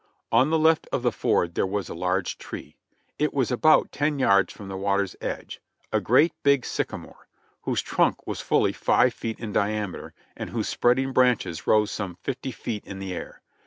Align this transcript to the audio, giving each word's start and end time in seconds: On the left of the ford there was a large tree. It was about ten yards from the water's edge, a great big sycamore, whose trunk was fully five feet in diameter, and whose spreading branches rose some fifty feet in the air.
On 0.31 0.49
the 0.49 0.57
left 0.57 0.87
of 0.91 1.03
the 1.03 1.11
ford 1.11 1.53
there 1.53 1.67
was 1.67 1.87
a 1.87 1.93
large 1.93 2.39
tree. 2.39 2.75
It 3.19 3.35
was 3.35 3.51
about 3.51 3.91
ten 3.91 4.17
yards 4.17 4.51
from 4.51 4.67
the 4.67 4.75
water's 4.75 5.15
edge, 5.21 5.61
a 5.93 6.01
great 6.01 6.33
big 6.41 6.65
sycamore, 6.65 7.27
whose 7.65 7.83
trunk 7.83 8.25
was 8.25 8.41
fully 8.41 8.73
five 8.73 9.13
feet 9.13 9.39
in 9.39 9.51
diameter, 9.53 10.15
and 10.35 10.49
whose 10.49 10.67
spreading 10.67 11.11
branches 11.13 11.67
rose 11.67 11.91
some 11.91 12.15
fifty 12.23 12.49
feet 12.51 12.83
in 12.83 12.97
the 12.97 13.13
air. 13.13 13.43